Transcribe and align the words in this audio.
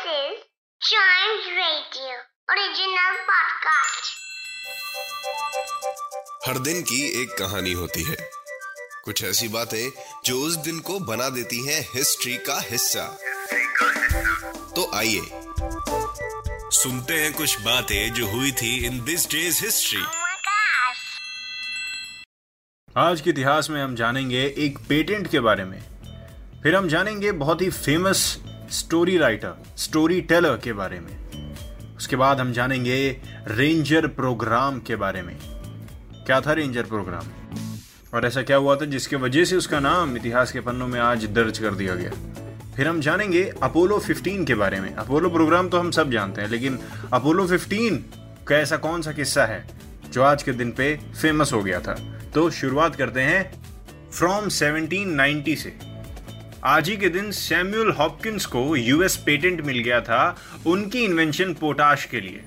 This 0.00 0.12
is 0.12 0.38
Chimes 0.80 1.46
Radio 1.56 2.12
original 2.50 3.16
podcast. 3.30 4.06
हर 6.46 6.58
दिन 6.58 6.82
की 6.82 7.22
एक 7.22 7.36
कहानी 7.38 7.72
होती 7.72 8.02
है 8.02 8.16
कुछ 9.04 9.24
ऐसी 9.24 9.48
बातें 9.48 9.90
जो 10.24 10.40
उस 10.40 10.56
दिन 10.56 10.78
को 10.80 10.98
बना 11.00 11.28
देती 11.28 11.66
हैं 11.66 11.80
हिस्ट्री 11.94 12.36
का 12.36 12.60
हिस्सा 12.60 13.04
तो 14.76 14.90
आइए 14.94 15.22
सुनते 16.72 17.14
हैं 17.14 17.32
कुछ 17.32 17.60
बातें 17.60 18.12
जो 18.14 18.26
हुई 18.26 18.52
थी 18.52 18.86
इन 18.86 19.04
दिस 19.04 19.30
डेज़ 19.30 19.64
हिस्ट्री. 19.64 20.02
आज 22.96 23.20
के 23.20 23.30
इतिहास 23.30 23.70
में 23.70 23.82
हम 23.82 23.96
जानेंगे 23.96 24.54
एक 24.58 24.78
पेटेंट 24.88 25.30
के 25.30 25.40
बारे 25.40 25.64
में 25.64 25.80
फिर 26.62 26.76
हम 26.76 26.88
जानेंगे 26.88 27.32
बहुत 27.32 27.62
ही 27.62 27.70
famous 27.70 28.38
story 28.70 29.16
writer 29.18 29.62
story 29.76 30.20
teller 30.20 30.56
के 30.56 30.72
बारे 30.72 30.98
में। 31.00 31.96
उसके 31.96 32.16
बाद 32.16 32.40
हम 32.40 32.52
जानेंगे 32.52 33.20
रेंजर 33.48 34.06
प्रोग्राम 34.06 34.78
के 34.80 34.96
बारे 34.96 35.22
में। 35.22 35.36
क्या 36.26 36.40
था 36.40 36.52
रेंजर 36.52 36.82
प्रोग्राम 36.82 37.26
और 38.14 38.26
ऐसा 38.26 38.42
क्या 38.42 38.56
हुआ 38.56 38.76
था 38.76 38.84
जिसके 38.84 39.16
वजह 39.16 39.44
से 39.44 39.56
उसका 39.56 39.80
नाम 39.80 40.16
इतिहास 40.16 40.52
के 40.52 40.60
पन्नों 40.60 40.88
में 40.88 41.00
आज 41.00 41.24
दर्ज 41.24 41.58
कर 41.58 41.74
दिया 41.74 41.94
गया? 41.94 42.10
फिर 42.76 42.88
हम 42.88 43.00
जानेंगे 43.00 43.42
अपोलो 43.62 43.98
15 43.98 44.44
के 44.44 44.54
बारे 44.54 44.80
में। 44.80 44.94
अपोलो 44.94 45.30
प्रोग्राम 45.30 45.68
तो 45.68 45.78
हम 45.78 45.90
सब 45.90 46.10
जानते 46.10 46.40
हैं, 46.40 46.48
लेकिन 46.48 46.78
अपोलो 47.12 47.46
15 47.46 48.02
का 48.46 48.56
ऐसा 48.56 48.76
कौन 48.76 49.02
सा 49.02 49.12
किस्सा 49.12 49.46
है 49.46 49.64
जो 50.12 50.22
आज 50.22 50.42
के 50.42 50.52
दिन 50.52 50.70
पे 50.70 50.96
फ़ेमस 51.20 51.52
हो 51.52 51.62
गया 51.62 51.80
था? 51.80 51.94
तो 52.34 52.50
शुरुआत 52.50 52.96
करते 52.96 53.20
हैं 53.20 53.52
फ्रॉम 54.10 54.48
1790 54.48 55.56
से। 55.56 55.89
आज 56.64 56.88
ही 56.88 56.96
के 56.96 57.08
दिन 57.08 57.30
सैमुअल 57.30 57.90
हॉपकिंस 57.90 58.46
को 58.46 58.76
यूएस 58.76 59.16
पेटेंट 59.16 59.60
मिल 59.60 59.78
गया 59.78 60.00
था 60.00 60.36
उनकी 60.66 61.04
इन्वेंशन 61.04 61.54
पोटाश 61.54 62.04
के 62.04 62.20
लिए। 62.20 62.40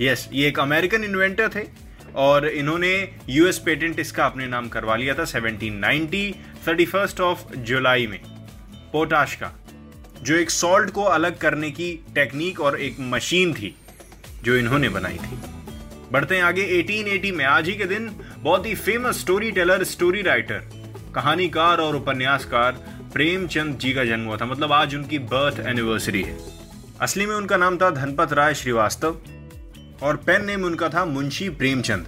यस 0.00 0.24
yes, 0.24 0.34
ये 0.34 0.48
एक 0.48 0.60
अमेरिकन 0.60 1.04
इन्वेंटर 1.04 1.48
थे 1.48 1.66
और 2.14 2.48
इन्होंने 2.48 3.16
यूएस 3.28 3.58
पेटेंट 3.58 4.00
इसका 4.00 4.26
अपने 4.26 4.46
नाम 4.46 4.68
करवा 4.68 4.96
लिया 4.96 5.14
था 5.14 5.24
1790 5.24 6.32
31 6.68 7.20
ऑफ़ 7.20 7.56
जुलाई 7.56 8.06
में 8.06 8.20
पोटाश 8.92 9.34
का 9.34 9.52
जो 10.22 10.36
एक 10.36 10.50
सॉल्ट 10.50 10.90
को 10.90 11.02
अलग 11.02 11.38
करने 11.38 11.70
की 11.70 12.04
टेक्निक 12.14 12.60
और 12.60 12.80
एक 12.80 12.96
मशीन 13.00 13.54
थी 13.54 13.74
जो 14.42 14.56
इन्होंने 14.56 14.88
बनाई 14.88 15.16
थी। 15.16 15.38
बढ़ते 16.12 16.36
हैं 16.36 16.42
आगे 16.42 16.82
1880 16.82 17.32
में 17.32 17.44
आज 17.44 17.68
ही 17.68 17.74
के 17.74 17.84
दिन 17.84 18.10
बहुत 18.38 18.66
ही 18.66 18.74
famous 18.74 19.20
story 19.20 19.50
teller 19.50 19.84
story 19.84 20.22
writer 20.22 20.70
कहानीकार 21.14 21.78
और 21.78 21.96
उपन्यासकार 21.96 22.99
प्रेमचंद 23.12 23.76
जी 23.78 23.92
का 23.92 24.04
जन्म 24.04 24.24
हुआ 24.24 24.36
था 24.36 24.46
मतलब 24.46 24.72
आज 24.72 24.94
उनकी 24.94 25.18
बर्थ 25.28 25.58
एनिवर्सरी 25.60 26.22
है। 26.22 26.36
असली 27.00 27.26
में 27.26 27.34
उनका 27.36 27.56
नाम 27.56 27.76
था 27.76 27.90
धनपत 27.90 28.32
राय 28.32 28.54
श्रीवास्तव 28.54 29.16
और 30.02 30.16
पेन 30.26 30.44
नेम 30.46 30.64
उनका 30.64 30.88
था 30.88 31.04
मुंशी 31.04 31.48
प्रेमचंद। 31.50 32.06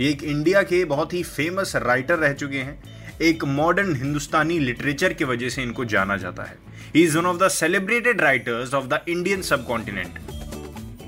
ये 0.00 0.10
एक 0.10 0.24
इंडिया 0.24 0.62
के 0.62 0.84
बहुत 0.84 1.14
ही 1.14 1.22
फ़ेमस 1.22 1.74
राइटर 1.76 2.18
रह 2.18 2.32
चुके 2.34 2.58
हैं। 2.58 2.82
एक 3.22 3.44
मॉडर्न 3.46 3.94
हिंदुस्तानी 3.96 4.58
लिटरेचर 4.58 5.12
की 5.12 5.24
वजह 5.24 5.48
से 5.48 5.62
इनको 5.62 5.84
जाना 5.86 6.16
जाता 6.16 6.42
है। 6.42 6.56
He 6.94 7.02
is 7.04 7.18
one 7.18 7.26
of 7.26 7.38
the 7.38 7.48
celebrated 7.50 8.20
writers 8.20 8.74
of 8.74 8.86
the 8.86 9.00
Indian 9.08 9.42
subcontinent 9.66 10.18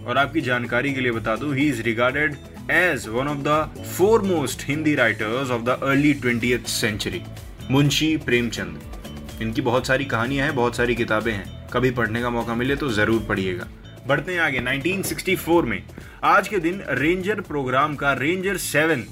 और 0.07 0.19
आपकी 0.19 0.41
जानकारी 0.41 0.95
के 0.95 1.01
लिए 1.01 1.13
बता 1.13 1.37
दूँ 1.37 1.55
he 1.55 1.69
is 1.69 1.83
regarded 1.83 2.37
as 2.73 3.07
one 3.09 3.29
of 3.29 3.39
the 3.39 3.85
foremost 4.25 4.69
Hindi 4.69 4.95
writers 4.95 5.51
of 5.51 5.63
the 5.63 5.79
early 5.83 6.13
twenty 6.15 6.59
century 6.71 7.23
Munshi 7.71 8.17
Premchand. 8.17 8.96
इनकी 9.43 9.61
बहुत 9.61 9.87
सारी 9.87 10.05
कहानियाँ 10.05 10.47
हैं, 10.47 10.55
बहुत 10.57 10.77
सारी 10.77 10.95
किताबें 10.95 11.33
हैं। 11.33 11.69
कभी 11.69 11.91
पढ़ने 11.91 12.21
का 12.23 12.31
मौका 12.31 12.55
मिले 12.55 12.77
तो 12.77 12.89
ज़रूर 12.89 13.25
पढ़िएगा। 13.29 13.67
बढ़ते 14.07 14.33
हैं 14.33 14.41
आगे 14.41 14.61
1964 14.61 15.63
में। 15.63 15.83
आज 16.25 16.49
के 16.49 16.59
दिन 16.59 16.83
रेंजर 16.89 17.41
प्रोग्राम 17.41 17.95
का 17.97 18.13
रेंजर 18.13 18.57
सेवन। 18.57 19.05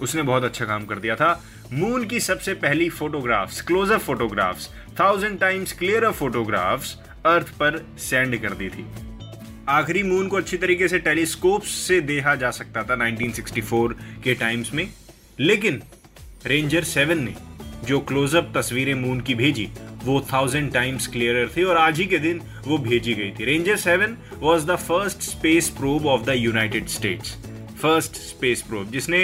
उसने 0.00 0.22
बहुत 0.22 0.44
अच्छा 0.44 0.64
काम 0.64 0.84
कर 0.86 0.98
दिया 0.98 1.16
था। 1.16 1.44
मून 1.72 2.04
की 2.04 2.20
सबसे 2.20 2.54
पहली 2.54 2.88
photographs, 2.90 3.60
closeup 3.60 4.00
photographs 4.00 4.68
thousand 5.00 5.38
times 5.40 5.72
clear 5.72 6.10
photographs 6.10 6.96
earth 7.26 7.48
पर 7.48 7.78
सेंड 7.98 8.40
कर 8.42 8.52
दी 8.52 8.68
थी। 8.68 8.86
आखिरी 9.68 10.02
मून 10.02 10.28
को 10.28 10.36
अच्छी 10.36 10.56
तरीके 10.56 10.88
से 10.88 10.98
टेलीस्कोप 10.98 11.62
से 11.62 12.00
देखा 12.00 12.34
जा 12.34 12.50
सकता 12.50 12.82
था 12.82 12.96
1964 12.96 13.94
के 14.24 14.34
टाइम्स 14.34 14.72
में। 14.74 14.88
लेकिन 15.40 15.82
रेंजर 16.46 16.84
सेवन 16.84 17.18
ने 17.18 17.34
जो 17.84 18.00
क्लोजअप 18.00 18.52
तस्वीरें 18.56 18.94
मून 18.94 19.20
की 19.20 19.34
भेजी, 19.34 19.68
वो 20.04 20.20
थाउज़ेंड 20.32 20.72
टाइम्स 20.72 21.06
क्लियरर 21.06 21.48
थी 21.56 21.62
और 21.62 21.76
आज 21.76 21.98
ही 21.98 22.06
के 22.06 22.18
दिन 22.18 22.40
वो 22.66 22.78
भेजी 22.78 23.14
गई 23.14 23.30
थी। 23.30 23.44
Ranger 23.44 23.76
seven 23.76 24.16
was 24.40 24.66
the 24.66 24.76
first 24.78 25.22
space 25.22 25.68
probe 25.78 26.06
of 26.06 26.22
the 26.22 26.34
United 26.36 26.86
States 26.88 27.36
first 27.82 28.16
space 28.16 28.62
probe 28.62 28.90
जिसने 28.90 29.18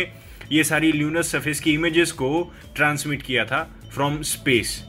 ये 0.53 0.65
सारी 0.65 0.93
ल्यूनर 0.93 1.23
सरफेस 1.23 1.61
की 1.61 1.73
इमेजेस 1.73 2.13
को 2.13 2.53
ट्रांसमिट 2.77 3.23
किया 3.23 3.45
था 3.45 3.63
from 3.95 4.21
space 4.23 4.83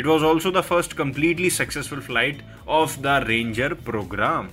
it 0.00 0.06
was 0.06 0.24
also 0.24 0.50
the 0.50 0.60
first 0.60 0.92
completely 0.92 1.50
successful 1.50 2.00
flight 2.00 2.42
of 2.68 2.98
the 3.00 3.24
Ranger 3.26 3.74
programme 3.86 4.48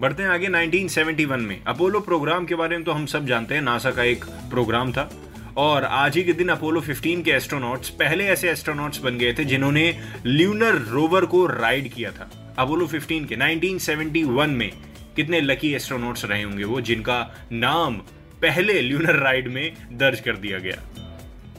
बढ़ते 0.00 0.22
हैं 0.22 0.30
आगे 0.30 0.48
1971 0.48 1.40
में। 1.40 1.62
अपोलो 1.66 2.00
प्रोग्राम 2.00 2.46
के 2.46 2.54
बारे 2.54 2.76
में 2.76 2.84
तो 2.84 2.92
हम 2.92 3.06
सब 3.06 3.26
जानते 3.26 3.54
हैं 3.54 3.62
नासा 3.62 3.90
का 3.90 4.02
एक 4.04 4.24
प्रोग्राम 4.50 4.92
था। 4.92 5.10
और 5.56 5.84
आज 5.84 6.16
ही 6.16 6.24
के 6.24 6.32
दिन 6.32 6.48
अपोलो 6.48 6.80
15 6.80 7.22
के 7.22 7.30
एस्ट्रोनॉट्स 7.30 7.88
पहले 7.88 8.24
ऐसे 8.24 8.50
एस्ट्रोनॉट्स 8.50 8.98
बन 8.98 9.18
गए 9.18 9.34
थे 9.38 9.44
जिन्होंने 9.44 10.00
ल्यूनर 10.26 10.74
रोवर 10.74 11.24
को 11.24 11.46
राइड 11.46 11.92
किया 11.92 12.10
था। 12.10 12.54
अपोलो 12.58 12.86
15 12.86 13.26
के 13.26 13.36
1971 13.36 14.46
में 14.46 14.70
कितने 15.16 15.40
लकी 15.40 15.72
एस्ट्रोनॉट्स 15.74 16.24
रहे 16.24 16.42
होंगे 16.42 16.64
वो, 16.64 16.80
जिनका 16.80 17.34
नाम 17.52 17.96
पहले 18.42 18.80
ल्यूनर 18.82 19.16
राइड 19.16 19.48
में 19.48 19.72
दर्ज 19.92 20.20
कर 20.20 20.36
दिया 20.36 20.58
गया। 20.58 20.82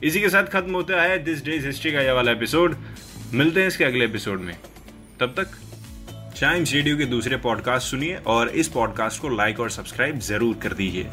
इसी 0.03 0.21
के 0.21 0.29
साथ 0.29 0.43
खत्म 0.43 0.73
होता 0.73 1.01
है 1.01 1.23
दिस 1.23 1.45
डेज़ 1.45 1.65
हिस्ट्री 1.65 1.91
का 1.91 2.01
यह 2.01 2.13
वाला 2.13 2.31
एपिसोड 2.31 2.75
मिलते 3.33 3.59
हैं 3.59 3.67
इसके 3.67 3.83
अगले 3.83 4.05
एपिसोड 4.05 4.39
में। 4.39 4.55
तब 5.19 5.35
तक 5.37 5.47
चाइम्स 6.35 6.73
रेडियो 6.73 6.97
के 6.97 7.05
दूसरे 7.05 7.37
पॉडकास्ट 7.37 7.87
सुनिए 7.87 8.15
और 8.15 8.49
इस 8.49 8.67
पॉडकास्ट 8.67 9.21
को 9.21 9.29
लाइक 9.29 9.59
और 9.59 9.69
सब्सक्राइब 9.69 10.19
ज़रूर 10.19 10.55
कर 10.55 10.73
दीजिए। 10.73 11.07